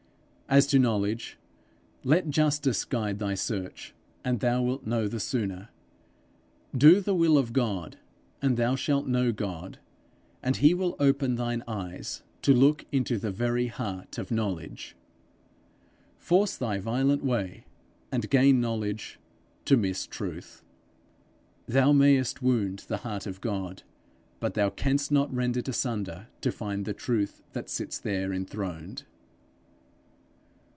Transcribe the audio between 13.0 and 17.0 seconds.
the very heart of knowledge. Force thy